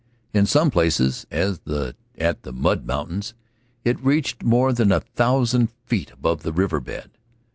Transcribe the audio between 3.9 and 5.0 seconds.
reached more than